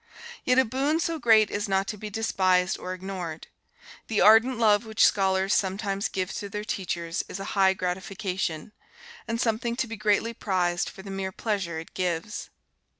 [0.43, 3.45] Yet a boon so great is not to be despised or ignored.
[4.07, 8.71] The ardent love which scholars sometimes give to their teachers is a high gratification,
[9.27, 12.49] and something to be greatly prized for the mere pleasure it gives.